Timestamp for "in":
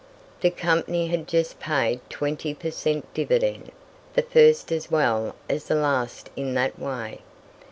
6.35-6.55